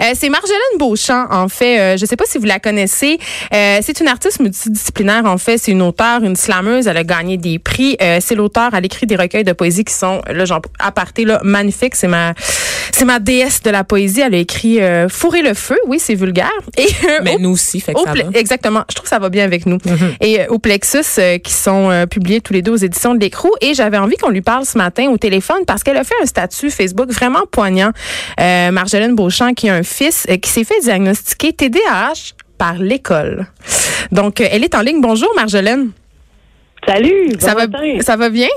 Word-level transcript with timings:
Euh, 0.00 0.12
c'est 0.14 0.28
Marjolaine 0.28 0.78
Beauchamp, 0.78 1.26
en 1.30 1.48
fait. 1.48 1.78
Euh, 1.78 1.96
je 1.96 2.02
ne 2.02 2.06
sais 2.06 2.16
pas 2.16 2.24
si 2.26 2.38
vous 2.38 2.46
la 2.46 2.58
connaissez. 2.58 3.18
Euh, 3.52 3.78
c'est 3.82 4.00
une 4.00 4.08
artiste 4.08 4.40
multidisciplinaire, 4.40 5.26
en 5.26 5.38
fait. 5.38 5.58
C'est 5.58 5.72
une 5.72 5.82
auteure, 5.82 6.22
une 6.22 6.36
slameuse. 6.36 6.86
Elle 6.86 6.96
a 6.96 7.04
gagné 7.04 7.36
des 7.36 7.58
prix. 7.58 7.96
c'est 8.20 8.34
l'auteur. 8.34 8.70
Elle 8.74 8.86
écrit 8.86 9.06
des 9.06 9.16
recueils 9.16 9.44
de 9.44 9.52
poésie 9.52 9.84
qui 9.84 9.94
sont, 9.94 10.22
là, 10.26 10.44
genre, 10.44 10.62
aparté, 10.78 11.24
là, 11.24 11.40
magnifiques. 11.42 11.94
C'est 11.94 12.08
ma, 12.08 12.34
c'est 12.92 13.04
ma 13.04 13.18
déesse 13.18 13.62
de 13.62 13.70
la 13.70 13.84
poésie. 13.84 14.20
Elle 14.20 14.34
a 14.34 14.38
écrit 14.38 14.78
Fourrer 15.08 15.42
le 15.42 15.54
feu. 15.54 15.76
Oui, 15.86 15.98
c'est 15.98 16.14
vulgaire. 16.14 16.50
Et, 16.78 16.86
Mais 17.22 17.36
nous 17.38 17.50
aussi, 17.50 17.80
fait 17.80 17.94
que 17.94 18.00
ça 18.00 18.12
va. 18.12 18.38
Exactement. 18.38 18.84
Je 18.88 18.94
trouve 18.94 19.04
que 19.04 19.10
ça 19.10 19.18
va 19.18 19.28
bien 19.28 19.44
avec 19.44 19.66
nous. 19.66 19.76
Mm-hmm. 19.76 20.16
Et 20.20 20.48
au 20.48 20.58
Plexus, 20.58 21.20
qui 21.42 21.52
sont 21.52 22.06
publiés 22.10 22.40
tous 22.40 22.52
les 22.52 22.62
deux 22.62 22.72
aux 22.72 22.76
éditions 22.76 23.14
de 23.14 23.20
l'Écrou. 23.20 23.50
Et 23.60 23.74
j'avais 23.74 23.98
envie 23.98 24.16
qu'on 24.16 24.30
lui 24.30 24.42
parle 24.42 24.64
ce 24.64 24.78
matin 24.78 25.08
au 25.10 25.18
téléphone 25.18 25.64
parce 25.66 25.82
qu'elle 25.82 25.96
a 25.96 26.04
fait 26.04 26.14
un 26.22 26.26
statut 26.26 26.70
Facebook 26.70 27.10
vraiment 27.10 27.42
poignant. 27.50 27.92
Marjolaine 28.38 29.14
Beauchamp, 29.14 29.54
qui 29.54 29.68
a 29.68 29.74
un 29.74 29.82
fils 29.82 30.26
euh, 30.30 30.36
qui 30.36 30.50
s'est 30.50 30.64
fait 30.64 30.80
diagnostiquer 30.80 31.52
TDAH 31.52 32.34
par 32.58 32.74
l'école. 32.74 33.46
Donc, 34.12 34.40
euh, 34.40 34.46
elle 34.50 34.64
est 34.64 34.74
en 34.74 34.80
ligne. 34.80 35.00
Bonjour, 35.00 35.30
Marjolaine. 35.34 35.90
Salut. 36.86 37.32
Ça 37.38 37.54
va, 37.54 37.66
ça 38.00 38.16
va 38.16 38.30
bien? 38.30 38.48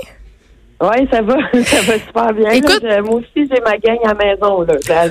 Oui, 0.80 1.08
ça 1.10 1.22
va, 1.22 1.36
ça 1.64 1.80
va 1.82 1.94
super 1.94 2.32
bien. 2.32 2.50
Écoute, 2.50 2.82
moi 3.04 3.16
aussi, 3.16 3.48
j'ai 3.50 3.60
ma 3.60 3.76
gang 3.78 3.98
à 4.04 4.08
la 4.08 4.14
maison. 4.14 4.66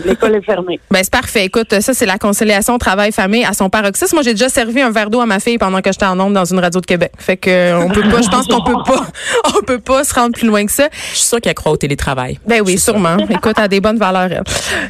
L'école 0.05 0.35
est 0.35 0.45
fermée. 0.45 0.79
Ben, 0.91 0.99
c'est 1.03 1.11
parfait. 1.11 1.45
Écoute, 1.45 1.79
ça, 1.81 1.93
c'est 1.93 2.05
la 2.05 2.17
conciliation 2.17 2.77
travail-famille 2.77 3.45
à 3.45 3.53
son 3.53 3.69
paroxysme. 3.69 4.15
Moi, 4.15 4.23
j'ai 4.23 4.33
déjà 4.33 4.49
servi 4.49 4.81
un 4.81 4.91
verre 4.91 5.09
d'eau 5.09 5.21
à 5.21 5.25
ma 5.25 5.39
fille 5.39 5.57
pendant 5.57 5.81
que 5.81 5.91
j'étais 5.91 6.05
en 6.05 6.19
onde 6.19 6.33
dans 6.33 6.45
une 6.45 6.59
radio 6.59 6.81
de 6.81 6.85
Québec. 6.85 7.11
Fait 7.17 7.37
que 7.37 7.73
on 7.75 7.89
peut 7.89 8.01
pas, 8.01 8.21
je 8.21 8.29
pense 8.29 8.47
qu'on 8.47 8.63
peut 8.63 8.83
pas, 8.85 9.05
on 9.57 9.63
peut 9.63 9.79
pas 9.79 10.03
se 10.03 10.13
rendre 10.13 10.33
plus 10.33 10.47
loin 10.47 10.65
que 10.65 10.71
ça. 10.71 10.89
Je 11.11 11.17
suis 11.17 11.25
sûre 11.25 11.41
qu'elle 11.41 11.53
croit 11.53 11.71
au 11.71 11.77
télétravail. 11.77 12.39
Ben 12.45 12.61
oui, 12.65 12.77
sûrement. 12.77 13.17
écoute, 13.29 13.53
elle 13.57 13.63
a 13.63 13.67
des 13.67 13.81
bonnes 13.81 13.97
valeurs. 13.97 14.43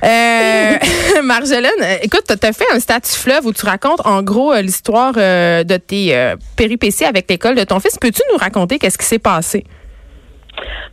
Euh, 0.04 0.74
Marjolaine, 1.24 1.71
écoute, 2.02 2.24
tu 2.27 2.48
as 2.48 2.54
fait 2.54 2.66
un 2.74 2.80
statut 2.80 3.13
fleuve 3.13 3.46
où 3.46 3.54
tu 3.54 3.66
racontes 3.66 4.05
en 4.05 4.21
gros 4.21 4.54
euh, 4.54 4.62
l'histoire 4.62 5.13
euh, 5.18 5.63
de 5.63 5.77
tes 5.77 6.15
euh, 6.15 6.35
péripéties 6.55 7.05
avec 7.05 7.30
l'école 7.30 7.55
de 7.55 7.63
ton 7.63 7.80
fils. 7.80 7.98
Peux-tu 7.99 8.21
nous 8.32 8.37
raconter 8.37 8.80
qu'est-ce 8.80 8.98
qui 8.98 9.05
s'est 9.05 9.20
passé? 9.20 9.63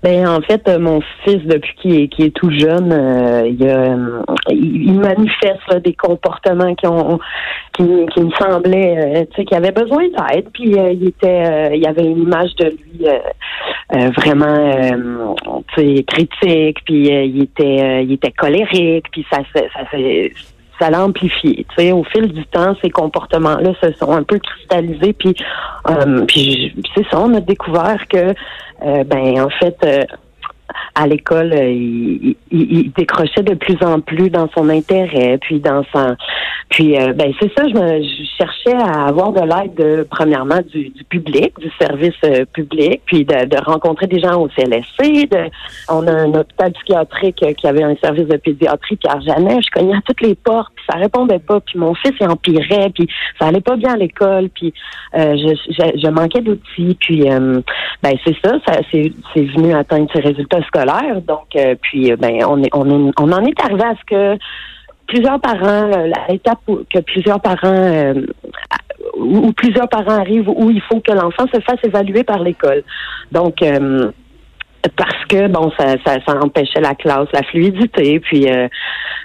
Ben 0.03 0.27
en 0.27 0.41
fait, 0.41 0.67
euh, 0.69 0.79
mon 0.79 1.01
fils 1.25 1.43
depuis 1.45 1.75
qu'il 1.77 1.95
est, 1.95 2.21
est 2.21 2.35
tout 2.35 2.51
jeune, 2.51 2.91
euh, 2.91 3.47
il, 3.47 3.67
euh, 3.67 4.23
il, 4.51 4.99
manifeste 4.99 5.77
des 5.85 5.93
comportements 5.93 6.75
qui 6.75 6.87
ont 6.87 7.19
qui, 7.75 7.83
me 7.83 8.31
semblaient, 8.39 9.27
tu 9.31 9.37
sais, 9.37 9.45
qu'il 9.45 9.57
avait 9.57 9.73
besoin 9.73 10.05
d'aide. 10.05 10.49
Puis 10.53 10.71
il 10.71 11.09
était, 11.09 11.77
il 11.77 11.87
avait 11.87 12.05
une 12.05 12.23
image 12.23 12.55
de 12.57 12.67
lui 12.67 13.07
vraiment, 14.17 15.35
tu 15.75 15.97
sais, 15.97 16.05
critique. 16.05 16.79
Puis 16.85 17.09
il 17.09 17.43
était, 17.43 18.05
il 18.05 18.13
était 18.13 18.33
colérique. 18.33 19.07
Puis 19.13 19.27
ça, 19.31 19.39
ça, 19.55 19.63
ça 19.75 19.99
ça 20.81 20.91
l'a 20.91 21.05
amplifié. 21.05 21.67
Tu 21.69 21.75
sais, 21.77 21.93
au 21.93 22.05
fil 22.05 22.33
du 22.33 22.45
temps, 22.47 22.75
ces 22.83 22.91
comportements-là 22.91 23.73
se 23.83 23.93
sont 23.93 24.13
un 24.13 24.23
peu 24.23 24.39
cristallisés. 24.39 25.13
Puis, 25.13 25.35
euh, 25.89 26.25
puis 26.27 26.75
c'est 26.95 27.07
ça, 27.11 27.21
on 27.21 27.35
a 27.35 27.41
découvert 27.41 28.07
que, 28.09 28.35
euh, 28.85 29.05
ben, 29.05 29.41
en 29.41 29.51
fait, 29.51 29.77
euh, 29.85 30.05
à 30.95 31.07
l'école, 31.07 31.53
euh, 31.53 31.71
il, 31.71 32.37
il, 32.51 32.93
décrochait 32.93 33.43
de 33.43 33.55
plus 33.55 33.77
en 33.83 34.01
plus 34.01 34.31
dans 34.31 34.49
son 34.57 34.69
intérêt, 34.69 35.39
puis 35.39 35.61
dans 35.61 35.85
son, 35.93 36.17
puis 36.69 36.99
euh, 36.99 37.13
ben 37.13 37.33
c'est 37.41 37.51
ça, 37.57 37.67
je, 37.69 37.75
me, 37.75 38.03
cherchais 38.39 38.77
à 38.77 39.07
avoir 39.07 39.33
de 39.33 39.41
l'aide 39.41 40.09
premièrement 40.11 40.61
du, 40.73 40.91
du, 40.91 41.05
public, 41.05 41.59
du 41.59 41.71
service 41.81 42.15
euh, 42.25 42.45
public, 42.53 43.03
puis 43.07 43.25
de, 43.25 43.47
de, 43.47 43.57
rencontrer 43.65 44.07
des 44.07 44.21
gens 44.21 44.41
au 44.41 44.49
CLSC. 44.49 45.29
De, 45.31 45.51
on 45.89 46.07
a 46.07 46.13
un 46.13 46.35
hôpital 46.35 46.73
psychiatrique 46.73 47.45
qui 47.57 47.67
avait 47.67 47.83
un 47.83 47.97
service 47.97 48.29
de 48.29 48.37
pédiatrie 48.37 48.99
car 48.99 49.21
jamais 49.21 49.61
je 49.63 49.71
cognais 49.71 49.97
à 49.97 50.01
toutes 50.05 50.21
les 50.23 50.35
portes, 50.35 50.73
puis 50.75 50.85
ça 50.91 50.99
répondait 50.99 51.39
pas, 51.39 51.61
puis 51.61 51.79
mon 51.79 51.95
fils 51.95 52.13
il 52.21 52.29
empirait, 52.29 52.91
puis 52.95 53.09
ça 53.39 53.47
allait 53.47 53.61
pas 53.61 53.77
bien 53.77 53.95
à 53.95 53.97
l'école, 53.97 54.49
puis 54.51 54.73
je, 55.15 55.55
je, 55.69 56.01
je, 56.01 56.09
manquais 56.09 56.41
d'outils, 56.41 56.97
puis 57.01 57.29
ben 58.03 58.15
c'est 58.25 58.37
ça, 58.43 58.53
ça 58.67 58.81
c'est 58.91 59.13
venu 59.37 59.75
atteindre 59.75 60.09
ses 60.13 60.21
résultats 60.21 60.63
scolaires 60.63 61.21
donc, 61.27 61.47
euh, 61.57 61.75
puis, 61.81 62.13
euh, 62.13 62.17
ben, 62.17 62.39
on, 62.47 62.63
est, 62.63 62.71
on, 62.73 63.13
on 63.19 63.33
en 63.33 63.45
est 63.45 63.61
arrivé 63.65 63.83
à 63.83 63.95
ce 63.95 64.05
que 64.07 64.39
plusieurs 65.07 65.41
parents, 65.41 65.91
l'étape 66.29 66.61
que 66.67 67.01
plusieurs 67.01 67.41
parents 67.41 67.59
euh, 67.65 68.15
où 69.17 69.53
plusieurs 69.53 69.89
parents 69.89 70.19
arrivent 70.19 70.49
où 70.49 70.71
il 70.71 70.81
faut 70.83 71.01
que 71.01 71.13
l'enfant 71.13 71.47
se 71.53 71.61
fasse 71.61 71.79
évaluer 71.83 72.23
par 72.23 72.39
l'école. 72.39 72.85
Donc 73.33 73.57
parce 74.97 75.25
que 75.29 75.49
bon 75.49 75.71
ça, 75.79 75.97
ça, 76.05 76.17
ça 76.27 76.39
empêchait 76.41 76.81
la 76.81 76.95
classe 76.95 77.29
la 77.33 77.43
fluidité 77.43 78.21
puis 78.21 78.47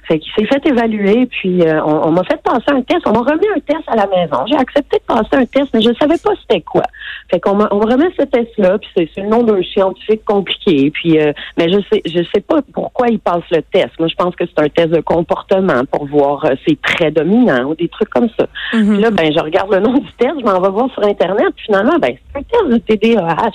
fait 0.07 0.19
qu'il 0.19 0.31
s'est 0.33 0.45
fait 0.45 0.65
évaluer, 0.67 1.25
puis 1.25 1.63
euh, 1.63 1.81
on, 1.83 2.11
m'a 2.11 2.23
fait 2.23 2.39
passer 2.43 2.65
un 2.67 2.81
test. 2.81 3.01
On 3.05 3.11
m'a 3.11 3.21
remis 3.21 3.47
un 3.55 3.59
test 3.59 3.81
à 3.87 3.95
la 3.95 4.07
maison. 4.07 4.45
J'ai 4.47 4.55
accepté 4.55 4.97
de 4.97 5.03
passer 5.03 5.29
un 5.33 5.45
test, 5.45 5.69
mais 5.73 5.81
je 5.81 5.89
ne 5.89 5.95
savais 5.95 6.17
pas 6.23 6.31
c'était 6.41 6.61
quoi. 6.61 6.83
Fait 7.31 7.39
qu'on 7.39 7.53
on 7.53 7.79
me 7.79 7.91
remet 7.91 8.11
ce 8.17 8.23
test-là, 8.23 8.77
puis 8.77 8.89
c'est, 8.95 9.21
le 9.21 9.29
nom 9.29 9.41
d'un 9.41 9.61
scientifique 9.63 10.23
compliqué. 10.25 10.91
Puis, 10.91 11.19
euh, 11.19 11.33
mais 11.57 11.69
je 11.69 11.79
sais, 11.91 12.01
je 12.05 12.23
sais 12.33 12.41
pas 12.41 12.61
pourquoi 12.73 13.07
il 13.07 13.19
passe 13.19 13.43
le 13.49 13.61
test. 13.63 13.91
Moi, 13.97 14.07
je 14.07 14.15
pense 14.15 14.35
que 14.35 14.43
c'est 14.45 14.63
un 14.63 14.69
test 14.69 14.89
de 14.89 15.01
comportement 15.01 15.83
pour 15.91 16.05
voir 16.05 16.45
euh, 16.45 16.55
ses 16.67 16.75
traits 16.75 17.15
dominants 17.15 17.69
ou 17.69 17.75
des 17.75 17.87
trucs 17.87 18.09
comme 18.09 18.29
ça. 18.37 18.47
Mm-hmm. 18.73 18.93
Puis 18.93 19.01
là, 19.01 19.11
ben, 19.11 19.33
je 19.35 19.39
regarde 19.39 19.73
le 19.73 19.79
nom 19.79 19.93
du 19.93 20.11
test, 20.19 20.35
je 20.39 20.45
m'en 20.45 20.61
vais 20.61 20.69
voir 20.69 20.89
sur 20.91 21.03
Internet, 21.03 21.47
puis 21.55 21.65
finalement, 21.65 21.97
ben, 21.99 22.15
c'est 22.31 22.39
un 22.39 22.43
test 22.43 22.67
de 22.69 22.77
TDAH. 22.77 23.51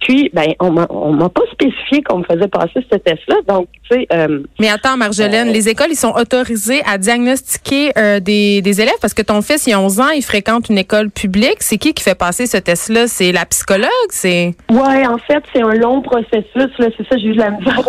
Puis, 0.00 0.30
ben, 0.32 0.52
on 0.60 0.70
m'a, 0.70 0.86
on 0.90 1.12
m'a 1.12 1.28
pas 1.28 1.42
spécifié 1.52 2.02
qu'on 2.02 2.18
me 2.18 2.24
faisait 2.24 2.48
passer 2.48 2.84
ce 2.90 2.96
test-là. 2.96 3.36
Donc, 3.48 3.68
tu 3.88 3.96
sais. 3.96 4.06
Euh, 4.12 4.42
Mais 4.60 4.68
attends, 4.68 4.96
Marjolaine, 4.96 5.48
euh, 5.48 5.52
les 5.52 5.68
écoles, 5.68 5.88
ils 5.90 5.96
sont 5.96 6.12
autorisés 6.12 6.82
à 6.86 6.98
diagnostiquer 6.98 7.92
euh, 7.96 8.20
des, 8.20 8.60
des 8.62 8.80
élèves? 8.80 8.98
Parce 9.00 9.14
que 9.14 9.22
ton 9.22 9.40
fils, 9.42 9.66
il 9.66 9.72
a 9.72 9.80
11 9.80 10.00
ans, 10.00 10.10
il 10.10 10.22
fréquente 10.22 10.68
une 10.68 10.78
école 10.78 11.10
publique. 11.10 11.56
C'est 11.60 11.78
qui 11.78 11.94
qui 11.94 12.02
fait 12.02 12.14
passer 12.14 12.46
ce 12.46 12.58
test-là? 12.58 13.06
C'est 13.06 13.32
la 13.32 13.46
psychologue? 13.46 13.88
C'est. 14.10 14.54
Ouais, 14.70 15.06
en 15.06 15.18
fait, 15.18 15.42
c'est 15.52 15.62
un 15.62 15.74
long 15.74 16.02
processus. 16.02 16.70
Là. 16.78 16.88
C'est 16.96 17.08
ça, 17.08 17.16
j'ai 17.16 17.28
eu 17.28 17.34
de 17.34 17.38
la 17.38 17.50
misère 17.50 17.82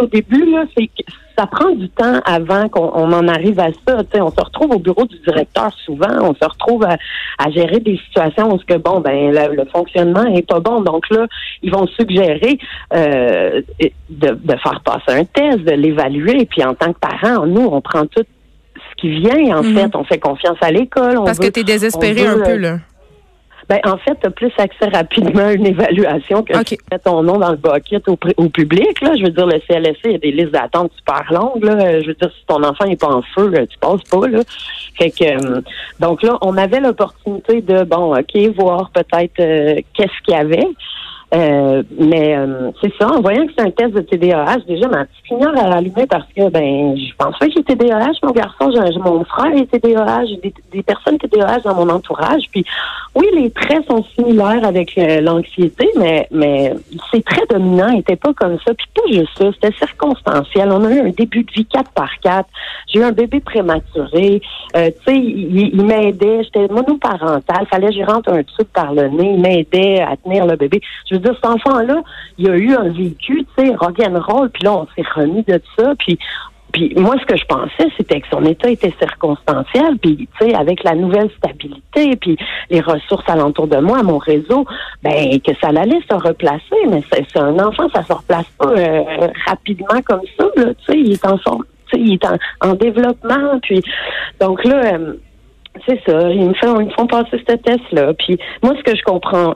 au 0.00 0.06
début. 0.06 0.50
Là. 0.50 0.64
C'est 0.76 0.90
ça 1.42 1.48
prend 1.48 1.70
du 1.70 1.88
temps 1.88 2.20
avant 2.24 2.68
qu'on 2.68 3.12
en 3.12 3.26
arrive 3.26 3.58
à 3.58 3.70
ça. 3.86 4.02
on 4.14 4.30
se 4.30 4.40
retrouve 4.40 4.70
au 4.72 4.78
bureau 4.78 5.04
du 5.06 5.18
directeur 5.18 5.72
souvent, 5.84 6.14
on 6.20 6.34
se 6.34 6.44
retrouve 6.44 6.84
à, 6.84 7.50
gérer 7.50 7.80
des 7.80 7.98
situations 8.06 8.54
où 8.54 8.58
ce 8.58 8.64
que 8.64 8.78
bon 8.78 9.00
ben 9.00 9.32
le, 9.32 9.64
fonctionnement 9.72 10.24
est 10.24 10.46
pas 10.46 10.60
bon. 10.60 10.80
Donc 10.80 11.08
là, 11.10 11.26
ils 11.62 11.72
vont 11.72 11.86
suggérer 11.88 12.58
euh, 12.94 13.60
de, 14.10 14.56
faire 14.62 14.80
passer 14.84 15.18
un 15.20 15.24
test, 15.24 15.64
de 15.64 15.72
l'évaluer. 15.72 16.46
Puis 16.46 16.62
en 16.64 16.74
tant 16.74 16.92
que 16.92 16.98
parent, 16.98 17.46
nous, 17.46 17.66
on 17.66 17.80
prend 17.80 18.06
tout 18.06 18.22
ce 18.76 19.00
qui 19.00 19.08
vient. 19.08 19.58
En 19.58 19.62
mhm. 19.62 19.74
fait, 19.74 19.96
on 19.96 20.04
fait 20.04 20.20
confiance 20.20 20.58
à 20.60 20.70
l'école. 20.70 21.24
Parce 21.24 21.40
que 21.40 21.48
tu 21.48 21.60
es 21.60 21.64
désespéré 21.64 22.26
un 22.26 22.38
peu 22.38 22.56
là. 22.56 22.78
Ben, 23.72 23.80
en 23.90 23.96
fait, 23.96 24.18
tu 24.20 24.26
as 24.26 24.30
plus 24.30 24.52
accès 24.58 24.84
rapidement 24.92 25.46
à 25.46 25.52
une 25.54 25.66
évaluation 25.66 26.42
que 26.42 26.62
tu 26.62 26.76
mets 26.90 26.98
ton 26.98 27.22
nom 27.22 27.38
dans 27.38 27.52
le 27.52 27.56
bucket 27.56 28.06
au, 28.06 28.18
au, 28.36 28.50
public. 28.50 29.00
Là. 29.00 29.14
Je 29.16 29.22
veux 29.22 29.30
dire, 29.30 29.46
le 29.46 29.58
CLSC, 29.66 30.00
il 30.04 30.12
y 30.12 30.14
a 30.14 30.18
des 30.18 30.30
listes 30.30 30.50
d'attente 30.50 30.92
super 30.94 31.32
longues. 31.32 31.64
Là. 31.64 32.02
Je 32.02 32.08
veux 32.08 32.14
dire, 32.14 32.30
si 32.38 32.44
ton 32.46 32.62
enfant 32.62 32.84
n'est 32.84 32.96
pas 32.96 33.08
en 33.08 33.22
feu, 33.22 33.50
tu 33.70 33.78
passes 33.78 34.02
pas. 34.10 34.28
Là. 34.28 34.40
Fait 34.98 35.10
que, 35.10 35.24
euh, 35.24 35.62
donc 36.00 36.22
là, 36.22 36.36
on 36.42 36.58
avait 36.58 36.80
l'opportunité 36.80 37.62
de, 37.62 37.84
bon, 37.84 38.14
OK, 38.14 38.36
voir 38.54 38.90
peut-être 38.90 39.40
euh, 39.40 39.80
qu'est-ce 39.94 40.22
qu'il 40.22 40.34
y 40.34 40.36
avait. 40.36 40.68
Euh, 41.34 41.82
mais 41.98 42.36
euh, 42.36 42.70
c'est 42.82 42.92
ça, 42.98 43.08
en 43.10 43.22
voyant 43.22 43.46
que 43.46 43.52
c'est 43.56 43.64
un 43.64 43.70
test 43.70 43.94
de 43.94 44.02
TDAH, 44.02 44.58
déjà 44.68 44.86
ma 44.88 45.06
petite 45.06 45.30
lumière 45.30 45.56
a 45.56 45.76
allumé 45.76 46.06
parce 46.06 46.26
que 46.36 46.50
ben 46.50 46.94
je 46.94 47.14
pense 47.16 47.38
pas 47.38 47.46
que 47.46 47.52
j'ai 47.52 47.62
TDAH, 47.62 48.12
mon 48.22 48.32
garçon, 48.32 48.70
j'ai, 48.70 48.98
mon 48.98 49.24
frère 49.24 49.54
est 49.54 49.64
TDAH, 49.66 50.26
j'ai 50.26 50.52
des, 50.70 50.82
personnes 50.82 51.16
TDAH 51.16 51.60
dans 51.60 51.74
mon 51.74 51.88
entourage. 51.88 52.42
Puis 52.50 52.66
oui, 53.14 53.26
les 53.34 53.50
traits 53.50 53.86
sont 53.86 54.04
similaires 54.14 54.62
avec 54.62 54.98
euh, 54.98 55.22
l'anxiété, 55.22 55.88
mais 55.96 56.28
mais 56.30 56.74
ces 57.10 57.22
traits 57.22 57.48
dominants 57.48 57.92
n'étaient 57.92 58.16
pas 58.16 58.34
comme 58.34 58.58
ça. 58.66 58.74
Puis 58.74 58.86
pas 58.94 59.10
juste 59.10 59.38
ça, 59.38 59.50
c'était 59.54 59.74
circonstanciel. 59.78 60.70
On 60.70 60.84
a 60.84 60.90
eu 60.90 61.00
un 61.00 61.10
début 61.10 61.44
de 61.44 61.52
vie 61.52 61.64
4 61.64 61.92
par 61.92 62.10
4. 62.20 62.46
J'ai 62.92 63.00
eu 63.00 63.04
un 63.04 63.12
bébé 63.12 63.40
prématuré. 63.40 64.42
tu 64.74 64.80
sais, 64.80 64.92
il, 65.08 65.70
il 65.72 65.82
m'aidait, 65.82 66.44
j'étais 66.44 66.68
monoparental, 66.68 67.66
fallait 67.70 67.88
que 67.88 67.94
je 67.94 68.04
rentre 68.04 68.30
un 68.30 68.42
tube 68.42 68.66
par 68.74 68.92
le 68.92 69.08
nez, 69.08 69.32
il 69.34 69.40
m'aidait 69.40 70.02
à 70.02 70.14
tenir 70.18 70.44
le 70.44 70.56
bébé. 70.56 70.82
Dire, 71.22 71.34
cet 71.34 71.46
enfant-là, 71.46 72.02
il 72.38 72.50
a 72.50 72.56
eu 72.56 72.74
un 72.74 72.88
vécu, 72.88 73.46
tu 73.56 73.66
sais, 73.66 73.74
rock'n'roll, 73.74 74.50
puis 74.50 74.64
là, 74.64 74.72
on 74.74 74.86
s'est 74.94 75.08
remis 75.14 75.42
de 75.42 75.60
ça, 75.76 75.94
puis 75.98 76.18
puis 76.72 76.94
moi, 76.96 77.16
ce 77.20 77.26
que 77.26 77.36
je 77.36 77.44
pensais, 77.44 77.88
c'était 77.98 78.20
que 78.20 78.28
son 78.28 78.44
état 78.44 78.70
était 78.70 78.94
circonstanciel, 78.98 79.98
puis 80.00 80.16
tu 80.16 80.46
sais, 80.46 80.54
avec 80.54 80.82
la 80.84 80.94
nouvelle 80.94 81.30
stabilité, 81.36 82.16
puis 82.16 82.38
les 82.70 82.80
ressources 82.80 83.28
alentour 83.28 83.66
de 83.66 83.76
moi, 83.76 84.02
mon 84.02 84.18
réseau, 84.18 84.64
ben 85.02 85.38
que 85.40 85.52
ça 85.60 85.68
allait 85.68 86.00
se 86.10 86.14
replacer. 86.14 86.62
Mais 86.88 87.02
c'est 87.12 87.38
un 87.38 87.58
enfant, 87.58 87.88
ça 87.94 88.02
se 88.02 88.12
replace 88.12 88.46
pas 88.58 88.70
euh, 88.70 89.28
rapidement 89.46 90.00
comme 90.04 90.22
ça. 90.38 90.46
tu 90.56 90.62
sais, 90.86 90.98
il 90.98 91.12
est 91.12 91.26
en 91.26 91.36
forme, 91.38 91.64
il 91.92 92.14
est 92.14 92.24
en, 92.62 92.74
développement. 92.74 93.58
Puis 93.62 93.82
donc 94.40 94.64
là, 94.64 94.94
euh, 94.94 95.14
c'est 95.86 96.00
ça. 96.06 96.30
Ils 96.30 96.48
me 96.48 96.54
font, 96.54 96.80
ils 96.80 96.86
me 96.86 96.92
font 96.92 97.06
passer 97.06 97.42
ce 97.46 97.54
test-là. 97.54 98.14
Puis 98.14 98.38
moi, 98.62 98.72
ce 98.78 98.82
que 98.82 98.96
je 98.96 99.02
comprends 99.02 99.54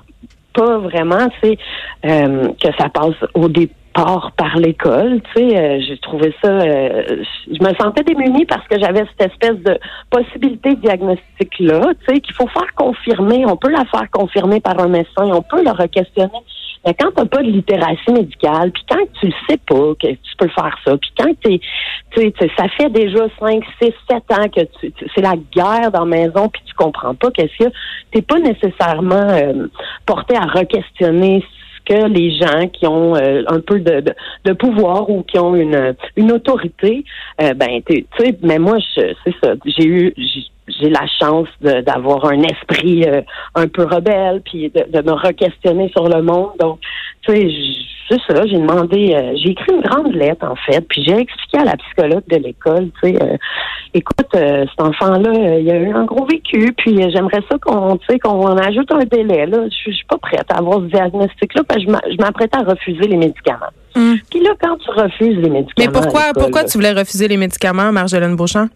pas 0.57 0.79
vraiment, 0.79 1.29
c'est 1.43 1.59
euh, 2.07 2.49
que 2.61 2.69
ça 2.79 2.89
passe 2.89 3.15
au 3.35 3.49
départ 3.49 3.77
part 3.97 4.33
par 4.33 4.57
l'école. 4.59 5.21
Tu 5.35 5.41
sais, 5.49 5.57
euh, 5.57 5.81
j'ai 5.81 5.99
trouvé 5.99 6.35
ça. 6.43 6.51
Euh, 6.51 7.23
je 7.49 7.65
me 7.65 7.75
sentais 7.81 8.05
démunie 8.05 8.45
parce 8.45 8.67
que 8.69 8.79
j'avais 8.79 9.05
cette 9.17 9.33
espèce 9.33 9.59
de 9.65 9.79
possibilité 10.11 10.75
de 10.75 10.81
diagnostic 10.81 11.59
là. 11.61 11.81
Tu 12.01 12.15
sais, 12.15 12.21
qu'il 12.21 12.35
faut 12.35 12.49
faire 12.49 12.75
confirmer. 12.75 13.47
On 13.47 13.57
peut 13.57 13.71
la 13.71 13.85
faire 13.87 14.09
confirmer 14.11 14.61
par 14.61 14.79
un 14.79 14.89
médecin. 14.89 15.25
On 15.25 15.43
peut 15.43 15.65
le 15.65 15.71
re-questionner. 15.71 16.31
Mais 16.87 16.95
quand 16.95 17.11
tu 17.11 17.21
n'as 17.21 17.27
pas 17.27 17.43
de 17.43 17.51
littératie 17.51 18.13
médicale, 18.13 18.71
puis 18.71 18.85
quand 18.89 19.05
tu 19.21 19.27
le 19.27 19.33
sais 19.49 19.59
pas 19.67 19.95
que 20.01 20.07
tu 20.07 20.37
peux 20.39 20.49
faire 20.49 20.77
ça, 20.85 20.97
puis 20.97 21.11
quand 21.19 21.33
t'es, 21.43 21.61
tu 22.13 22.21
sais, 22.21 22.51
ça 22.57 22.69
fait 22.69 22.91
déjà 22.91 23.27
5, 23.41 23.65
6, 23.83 23.93
7 24.09 24.17
ans 24.31 24.49
que 24.49 24.61
tu, 24.81 24.93
c'est 25.15 25.21
la 25.21 25.35
guerre 25.53 25.91
dans 25.91 26.05
la 26.05 26.17
maison, 26.17 26.49
puis 26.49 26.63
tu 26.65 26.75
comprends 26.75 27.15
pas 27.15 27.31
qu'est-ce 27.33 27.65
a, 27.65 27.71
t'es 28.13 28.23
pas 28.23 28.39
nécessairement 28.39 29.17
euh, 29.17 29.67
porté 30.07 30.37
à 30.37 30.43
re-questionner 30.43 31.45
que 31.85 32.09
les 32.09 32.37
gens 32.37 32.69
qui 32.69 32.87
ont 32.87 33.17
euh, 33.17 33.43
un 33.47 33.61
peu 33.61 33.81
de, 33.81 34.03
de, 34.45 34.53
pouvoir 34.53 35.09
ou 35.09 35.23
qui 35.23 35.39
ont 35.39 35.55
une, 35.55 35.95
une 36.17 36.33
autorité, 36.33 37.05
euh, 37.41 37.55
ben, 37.55 37.81
tu 37.87 38.07
sais, 38.19 38.37
mais 38.43 38.59
moi, 38.59 38.79
c'est 38.95 39.15
ça, 39.43 39.55
j'ai 39.65 39.87
eu, 39.87 40.15
j'ai 40.69 40.91
la 40.91 41.07
chance 41.21 41.49
d'avoir 41.61 42.25
un 42.27 42.43
esprit 42.43 43.05
euh, 43.07 43.23
un 43.55 43.69
peu 43.69 43.85
rebelle, 43.85 44.43
puis 44.45 44.71
de, 44.71 44.85
de 44.91 45.03
me 45.03 45.13
re-questionner 45.13 45.89
sur 45.91 46.09
le 46.09 46.23
monde. 46.23 46.51
Donc, 46.59 46.81
tu 47.23 47.35
sais, 47.35 47.49
c'est 48.09 48.21
ça, 48.29 48.47
j'ai 48.47 48.59
demandé, 48.59 49.15
euh, 49.15 49.33
j'ai 49.37 49.51
écrit 49.51 49.73
une 49.75 49.83
grande 49.83 50.13
lettre 50.15 50.47
en 50.47 50.55
fait, 50.55 50.81
puis 50.89 51.03
j'ai 51.05 51.19
expliqué 51.19 51.59
à 51.59 51.65
la 51.65 51.77
psychologue 51.77 52.23
de 52.29 52.37
l'école, 52.37 52.91
tu 53.03 53.11
sais, 53.11 53.23
euh, 53.23 53.37
écoute, 53.95 54.29
cet 54.33 54.81
enfant-là, 54.81 55.59
il 55.59 55.71
a 55.71 55.77
eu 55.77 55.91
un 55.91 56.05
gros 56.05 56.25
vécu, 56.27 56.73
puis 56.77 56.97
j'aimerais 57.11 57.43
ça 57.51 57.59
qu'on, 57.59 57.97
tu 57.97 58.07
sais, 58.09 58.19
qu'on 58.19 58.57
ajoute 58.57 58.93
un 58.93 59.05
délai. 59.05 59.47
Là, 59.47 59.65
je 59.65 59.91
suis 59.91 60.05
pas 60.09 60.19
prête 60.19 60.45
à 60.51 60.59
avoir 60.59 60.81
ce 60.81 60.87
diagnostic-là, 60.87 61.63
parce 61.67 61.85
que 61.85 61.91
je 61.91 62.17
m'apprêtais 62.19 62.59
à 62.59 62.63
refuser 62.63 63.09
les 63.09 63.17
médicaments. 63.17 63.73
Hum. 63.97 64.19
Puis 64.31 64.41
là, 64.41 64.51
quand 64.61 64.77
tu 64.77 64.91
refuses 64.91 65.39
les 65.39 65.51
médicaments, 65.51 65.73
mais 65.79 65.89
pourquoi, 65.89 66.23
pourquoi 66.35 66.65
tu 66.65 66.77
voulais 66.79 66.93
refuser 66.93 67.27
les 67.29 67.37
médicaments, 67.37 67.91
Marjolaine 67.91 68.37
Beauchamp? 68.37 68.69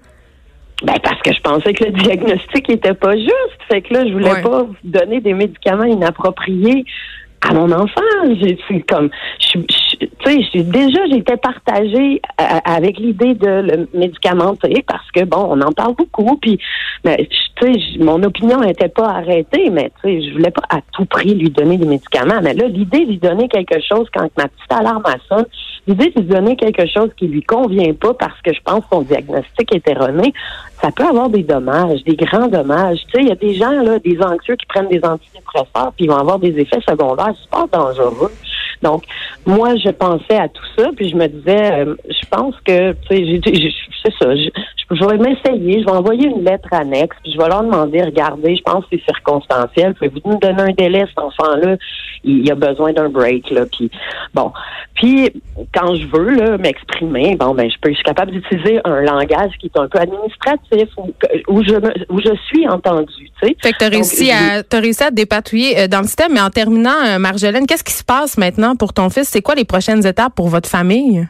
Ben 0.82 0.98
parce 1.02 1.20
que 1.22 1.32
je 1.32 1.40
pensais 1.40 1.72
que 1.74 1.84
le 1.84 1.90
diagnostic 2.02 2.70
était 2.70 2.94
pas 2.94 3.16
juste. 3.16 3.60
Fait 3.70 3.82
que 3.82 3.94
là, 3.94 4.06
je 4.06 4.12
voulais 4.12 4.42
pas 4.42 4.66
donner 4.84 5.20
des 5.20 5.34
médicaments 5.34 5.84
inappropriés 5.84 6.84
à 7.42 7.54
mon 7.54 7.70
enfant. 7.72 8.00
J'ai 8.40 8.82
comme 8.82 9.10
je, 9.40 9.58
tu 10.00 10.44
sais, 10.52 10.62
déjà 10.62 11.06
j'étais 11.10 11.36
partagée 11.36 12.20
euh, 12.40 12.44
avec 12.64 12.98
l'idée 12.98 13.34
de 13.34 13.48
le 13.48 13.88
médicamenter 13.94 14.84
parce 14.86 15.10
que 15.12 15.24
bon, 15.24 15.46
on 15.50 15.60
en 15.60 15.72
parle 15.72 15.94
beaucoup. 15.94 16.36
Puis, 16.36 16.58
tu 17.04 17.12
sais, 17.60 17.72
mon 17.98 18.22
opinion 18.22 18.60
n'était 18.60 18.88
pas 18.88 19.08
arrêtée, 19.08 19.70
mais 19.70 19.90
tu 20.02 20.08
sais, 20.08 20.28
je 20.28 20.32
voulais 20.32 20.50
pas 20.50 20.62
à 20.70 20.80
tout 20.92 21.04
prix 21.04 21.34
lui 21.34 21.50
donner 21.50 21.76
des 21.78 21.86
médicaments. 21.86 22.40
Mais 22.42 22.54
là, 22.54 22.66
l'idée 22.68 23.04
de 23.04 23.10
lui 23.10 23.18
donner 23.18 23.48
quelque 23.48 23.80
chose 23.80 24.06
quand 24.14 24.28
ma 24.36 24.48
petite 24.48 24.72
alarme 24.72 25.02
sonne, 25.28 25.46
l'idée 25.90 26.10
de 26.10 26.20
lui 26.20 26.28
donner 26.28 26.56
quelque 26.56 26.86
chose 26.86 27.10
qui 27.16 27.26
lui 27.26 27.42
convient 27.42 27.92
pas 27.94 28.14
parce 28.14 28.40
que 28.42 28.52
je 28.52 28.60
pense 28.64 28.80
que 28.80 28.90
son 28.92 29.02
diagnostic 29.02 29.74
est 29.74 29.88
erroné, 29.88 30.32
ça 30.80 30.90
peut 30.92 31.04
avoir 31.04 31.28
des 31.28 31.42
dommages, 31.42 32.02
des 32.04 32.16
grands 32.16 32.46
dommages. 32.46 33.00
Tu 33.08 33.12
sais, 33.12 33.22
il 33.22 33.28
y 33.28 33.32
a 33.32 33.34
des 33.34 33.54
gens 33.54 33.70
là, 33.70 33.98
des 33.98 34.18
anxieux 34.22 34.56
qui 34.56 34.66
prennent 34.66 34.88
des 34.88 35.00
antidépresseurs 35.02 35.92
puis 35.96 36.04
ils 36.04 36.10
vont 36.10 36.18
avoir 36.18 36.38
des 36.38 36.56
effets 36.58 36.80
secondaires 36.88 37.34
super 37.42 37.66
dangereux. 37.68 38.32
Donc, 38.82 39.04
moi, 39.46 39.76
je 39.76 39.90
pensais 39.90 40.36
à 40.36 40.48
tout 40.48 40.64
ça, 40.78 40.90
puis 40.96 41.08
je 41.08 41.16
me 41.16 41.26
disais, 41.26 41.72
euh, 41.72 41.94
je 42.08 42.28
pense 42.30 42.54
que, 42.64 42.92
tu 42.92 43.16
sais, 43.16 43.72
c'est 44.02 44.12
ça, 44.18 44.34
je, 44.34 44.48
je 44.90 45.04
vais 45.04 45.18
m'essayer, 45.18 45.80
je 45.80 45.84
vais 45.84 45.92
envoyer 45.92 46.26
une 46.26 46.44
lettre 46.44 46.68
annexe, 46.72 47.16
puis 47.22 47.32
je 47.32 47.38
vais 47.38 47.48
leur 47.48 47.62
demander, 47.62 48.02
regardez, 48.02 48.56
je 48.56 48.62
pense 48.62 48.84
que 48.86 48.96
c'est 48.96 49.04
circonstanciel, 49.04 49.94
pouvez-vous 49.94 50.20
nous 50.24 50.38
donner 50.38 50.62
un 50.62 50.72
délai, 50.72 51.04
cet 51.08 51.18
enfant-là, 51.18 51.76
il, 52.24 52.50
a 52.50 52.54
besoin 52.54 52.92
d'un 52.92 53.08
break, 53.08 53.50
là, 53.50 53.66
puis 53.66 53.90
bon. 54.34 54.52
Puis, 54.94 55.30
quand 55.74 55.94
je 55.94 56.06
veux, 56.06 56.34
là, 56.34 56.58
m'exprimer, 56.58 57.36
bon, 57.36 57.54
ben, 57.54 57.70
je 57.70 57.76
peux, 57.80 57.90
je 57.90 57.94
suis 57.94 58.04
capable 58.04 58.32
d'utiliser 58.32 58.80
un 58.84 59.02
langage 59.02 59.52
qui 59.58 59.66
est 59.66 59.78
un 59.78 59.88
peu 59.88 59.98
administratif, 59.98 60.88
où, 60.96 61.12
où 61.48 61.62
je, 61.62 61.74
où 62.08 62.20
je 62.20 62.34
suis 62.46 62.68
entendue, 62.68 63.30
tu 63.40 63.48
sais. 63.48 63.56
Fait 63.62 63.72
que 63.72 63.78
t'as 63.78 63.88
réussi 63.88 64.30
à, 64.30 64.62
t'as 64.62 64.80
réussi 64.80 65.02
à 65.02 65.10
te 65.10 65.14
dépatouiller 65.14 65.80
euh, 65.80 65.88
dans 65.88 66.00
le 66.00 66.06
système, 66.06 66.32
mais 66.32 66.40
en 66.40 66.50
terminant, 66.50 66.90
euh, 67.06 67.18
Marjolaine, 67.18 67.66
qu'est-ce 67.66 67.84
qui 67.84 67.92
se 67.92 68.04
passe 68.04 68.36
maintenant 68.38 68.69
pour 68.76 68.92
ton 68.92 69.10
fils? 69.10 69.28
C'est 69.28 69.42
quoi 69.42 69.54
les 69.54 69.64
prochaines 69.64 70.06
étapes 70.06 70.34
pour 70.34 70.48
votre 70.48 70.68
famille? 70.68 71.26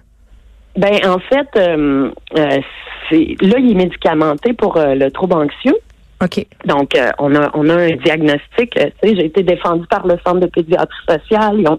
Ben, 0.77 0.99
en 1.05 1.19
fait, 1.19 1.49
euh, 1.57 2.11
euh, 2.39 2.61
c'est 3.09 3.37
là, 3.41 3.59
il 3.59 3.73
est 3.73 3.75
médicamenté 3.75 4.53
pour 4.53 4.77
euh, 4.77 4.95
le 4.95 5.11
trouble 5.11 5.35
anxieux. 5.35 5.77
OK. 6.23 6.47
Donc, 6.67 6.91
on 7.19 7.35
a 7.35 7.51
on 7.55 7.69
a 7.71 7.75
un 7.75 7.97
diagnostic. 7.97 8.75
tu 8.75 8.81
sais, 8.81 8.93
j'ai 9.03 9.25
été 9.25 9.43
défendue 9.43 9.87
par 9.87 10.07
le 10.07 10.19
centre 10.25 10.41
de 10.41 10.47
pédiatrie 10.47 10.99
sociale. 11.09 11.57
Ils 11.59 11.67
ont 11.67 11.79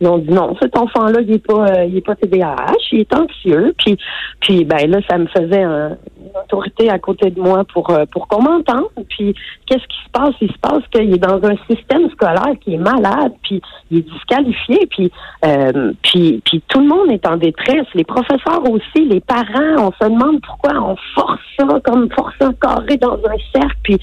ils 0.00 0.06
ont 0.06 0.18
dit 0.18 0.30
non, 0.30 0.54
cet 0.60 0.76
enfant-là, 0.76 1.20
il 1.22 1.32
est 1.32 1.46
pas, 1.46 1.84
il 1.84 1.96
est 1.96 2.06
pas 2.06 2.14
TDAH, 2.14 2.76
il 2.92 3.00
est 3.00 3.14
anxieux. 3.14 3.74
Puis, 3.78 3.98
puis 4.40 4.64
ben 4.64 4.90
là, 4.90 4.98
ça 5.08 5.18
me 5.18 5.26
faisait 5.26 5.62
un, 5.62 5.96
une 6.20 6.40
autorité 6.44 6.88
à 6.90 6.98
côté 6.98 7.30
de 7.30 7.40
moi 7.40 7.64
pour 7.72 7.92
pour 8.12 8.28
qu'on 8.28 8.42
m'entende. 8.42 8.86
Puis, 9.08 9.34
qu'est-ce 9.66 9.86
qui 9.86 10.04
se 10.04 10.10
passe? 10.12 10.34
Il 10.40 10.52
se 10.52 10.58
passe 10.58 10.82
qu'il 10.92 11.12
est 11.12 11.18
dans 11.18 11.42
un 11.44 11.56
système 11.68 12.08
scolaire 12.10 12.54
qui 12.60 12.74
est 12.74 12.78
malade, 12.78 13.32
puis 13.42 13.60
il 13.90 13.98
est 13.98 14.08
disqualifié, 14.08 14.86
puis 14.90 15.10
euh, 15.44 15.92
puis 16.02 16.42
puis 16.44 16.62
tout 16.68 16.80
le 16.80 16.86
monde 16.86 17.10
est 17.10 17.26
en 17.26 17.36
détresse. 17.36 17.86
Les 17.94 18.04
professeurs 18.04 18.62
aussi, 18.70 19.04
les 19.06 19.20
parents. 19.20 19.88
On 19.88 19.92
se 19.92 20.08
demande 20.08 20.40
pourquoi 20.42 20.74
on 20.74 20.96
force 21.14 21.40
ça 21.58 21.66
comme 21.84 22.08
force 22.12 22.34
un 22.40 22.52
carré 22.54 22.96
dans 22.96 23.14
un 23.14 23.38
cercle. 23.52 23.76
Puis 23.82 23.98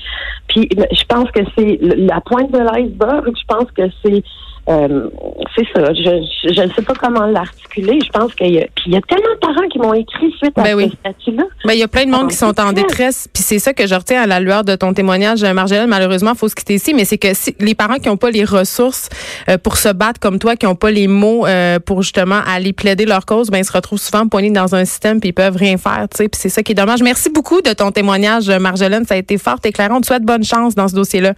puis 0.47 0.69
je 0.71 1.03
pense 1.05 1.29
que 1.31 1.41
c'est 1.57 1.79
la 1.81 2.21
pointe 2.21 2.51
de 2.51 2.59
l'iceberg. 2.59 3.33
Je 3.35 3.45
pense 3.47 3.71
que 3.71 3.83
c'est 4.03 4.23
euh, 4.67 5.09
c'est 5.55 5.65
ça. 5.75 5.93
Je, 5.93 6.51
je 6.51 6.61
ne 6.61 6.71
sais 6.73 6.81
pas 6.81 6.93
comment 6.95 7.27
l'articuler. 7.27 7.99
Je 8.03 8.09
pense 8.09 8.33
qu'il 8.33 8.51
y, 8.51 8.59
a, 8.59 8.65
y 8.87 8.95
a 8.95 9.01
tellement 9.01 9.33
de 9.33 9.39
parents 9.39 9.67
qui 9.69 9.77
m'ont 9.77 9.93
écrit 9.93 10.31
suite 10.37 10.57
à 10.57 10.63
ben 10.63 10.89
ce 10.89 10.95
statut-là. 10.95 11.43
Ben, 11.65 11.73
il 11.73 11.79
y 11.79 11.83
a 11.83 11.87
plein 11.87 12.05
de 12.05 12.09
monde 12.09 12.31
qui 12.31 12.35
sont 12.35 12.59
en 12.59 12.73
détresse. 12.73 13.27
Puis 13.31 13.43
c'est 13.43 13.59
ça 13.59 13.73
que 13.73 13.85
je 13.85 13.93
retiens 13.93 14.23
à 14.23 14.25
la 14.25 14.39
lueur 14.39 14.63
de 14.63 14.75
ton 14.75 14.93
témoignage, 14.93 15.43
Marjolaine. 15.43 15.87
Malheureusement, 15.87 16.31
il 16.33 16.37
faut 16.37 16.49
se 16.49 16.55
quitter 16.55 16.75
ici, 16.75 16.95
mais 16.95 17.05
c'est 17.05 17.19
que 17.19 17.33
si, 17.35 17.55
les 17.59 17.75
parents 17.75 17.97
qui 17.97 18.09
n'ont 18.09 18.17
pas 18.17 18.31
les 18.31 18.43
ressources 18.43 19.09
euh, 19.49 19.59
pour 19.59 19.77
se 19.77 19.89
battre 19.89 20.19
comme 20.19 20.39
toi, 20.39 20.55
qui 20.55 20.65
n'ont 20.65 20.75
pas 20.75 20.89
les 20.89 21.07
mots 21.07 21.45
euh, 21.45 21.77
pour 21.79 22.01
justement 22.01 22.39
aller 22.47 22.73
plaider 22.73 23.05
leur 23.05 23.27
cause, 23.27 23.51
ben 23.51 23.59
ils 23.59 23.65
se 23.65 23.71
retrouvent 23.71 23.99
souvent 23.99 24.27
poignés 24.27 24.49
dans 24.49 24.73
un 24.73 24.85
système 24.85 25.19
puis 25.19 25.29
ils 25.29 25.33
peuvent 25.33 25.57
rien 25.57 25.77
faire. 25.77 26.07
Puis 26.09 26.27
c'est 26.33 26.49
ça 26.49 26.63
qui 26.63 26.71
est 26.71 26.75
dommage. 26.75 27.03
Merci 27.03 27.29
beaucoup 27.29 27.61
de 27.61 27.73
ton 27.73 27.91
témoignage, 27.91 28.49
Marjolaine. 28.49 29.05
Ça 29.05 29.13
a 29.13 29.17
été 29.17 29.37
fort 29.37 29.57
éclairant. 29.63 29.97
On 29.97 30.01
te 30.01 30.07
souhaite 30.07 30.23
bonne 30.23 30.43
chance 30.43 30.73
dans 30.73 30.87
ce 30.87 30.95
dossier-là. 30.95 31.33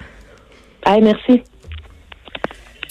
merci. 1.02 1.44